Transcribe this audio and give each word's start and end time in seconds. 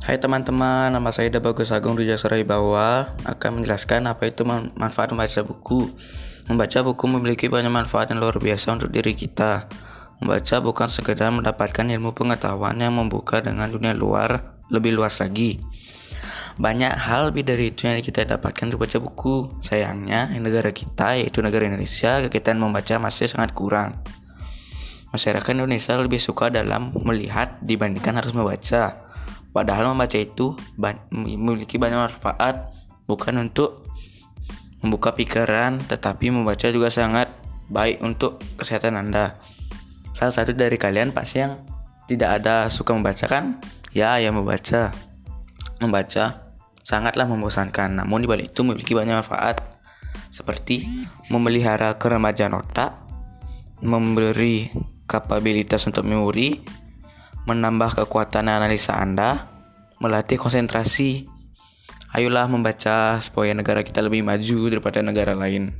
Hai 0.00 0.16
teman-teman, 0.16 0.88
nama 0.88 1.12
saya 1.12 1.28
Bagus 1.44 1.68
Agung 1.76 1.92
Rujasarai 1.92 2.40
Bawah 2.40 3.12
akan 3.28 3.60
menjelaskan 3.60 4.08
apa 4.08 4.32
itu 4.32 4.48
manfaat 4.48 5.12
membaca 5.12 5.44
buku. 5.44 5.92
Membaca 6.48 6.80
buku 6.80 7.04
memiliki 7.04 7.52
banyak 7.52 7.68
manfaat 7.68 8.08
yang 8.08 8.24
luar 8.24 8.40
biasa 8.40 8.80
untuk 8.80 8.88
diri 8.88 9.12
kita. 9.12 9.68
Membaca 10.24 10.56
bukan 10.64 10.88
sekedar 10.88 11.28
mendapatkan 11.28 11.84
ilmu 11.84 12.16
pengetahuan 12.16 12.80
yang 12.80 12.96
membuka 12.96 13.44
dengan 13.44 13.68
dunia 13.68 13.92
luar 13.92 14.56
lebih 14.72 14.96
luas 14.96 15.20
lagi. 15.20 15.60
Banyak 16.56 16.96
hal 16.96 17.28
lebih 17.28 17.44
dari 17.44 17.68
itu 17.68 17.84
yang 17.84 18.00
kita 18.00 18.24
dapatkan 18.24 18.72
dari 18.72 18.80
baca 18.80 18.96
buku. 19.04 19.60
Sayangnya, 19.60 20.32
di 20.32 20.40
negara 20.40 20.72
kita, 20.72 21.20
yaitu 21.20 21.44
negara 21.44 21.68
Indonesia, 21.68 22.24
kegiatan 22.24 22.56
membaca 22.56 22.96
masih 22.96 23.28
sangat 23.28 23.52
kurang. 23.52 24.00
Masyarakat 25.12 25.60
Indonesia 25.60 25.92
lebih 26.00 26.24
suka 26.24 26.48
dalam 26.48 26.96
melihat 27.04 27.60
dibandingkan 27.60 28.16
harus 28.16 28.32
membaca. 28.32 29.12
Padahal 29.50 29.90
membaca 29.90 30.14
itu 30.14 30.54
memiliki 31.10 31.76
banyak 31.76 31.98
manfaat 31.98 32.70
bukan 33.10 33.50
untuk 33.50 33.82
membuka 34.80 35.12
pikiran 35.12 35.82
tetapi 35.82 36.30
membaca 36.32 36.70
juga 36.70 36.88
sangat 36.88 37.28
baik 37.70 38.02
untuk 38.02 38.42
kesehatan 38.58 38.98
Anda. 38.98 39.38
Salah 40.14 40.34
satu 40.34 40.54
dari 40.54 40.74
kalian 40.78 41.14
pasti 41.14 41.42
yang 41.42 41.62
tidak 42.10 42.42
ada 42.42 42.66
suka 42.66 42.90
membaca 42.90 43.26
kan? 43.30 43.62
Ya, 43.94 44.18
yang 44.18 44.34
membaca. 44.34 44.90
Membaca 45.78 46.54
sangatlah 46.82 47.24
membosankan, 47.30 48.02
namun 48.02 48.26
dibalik 48.26 48.50
itu 48.50 48.66
memiliki 48.66 48.92
banyak 48.92 49.22
manfaat 49.22 49.62
seperti 50.34 50.86
memelihara 51.30 51.96
keremajan 51.96 52.54
otak, 52.58 52.94
memberi 53.82 54.70
kapabilitas 55.06 55.86
untuk 55.86 56.06
memori, 56.06 56.62
menambah 57.44 58.00
kekuatan 58.04 58.48
analisa 58.50 58.96
Anda, 58.96 59.48
melatih 60.00 60.40
konsentrasi. 60.40 61.28
Ayolah 62.10 62.50
membaca 62.50 63.22
supaya 63.22 63.54
negara 63.54 63.86
kita 63.86 64.02
lebih 64.02 64.26
maju 64.26 64.58
daripada 64.66 64.98
negara 64.98 65.36
lain. 65.38 65.70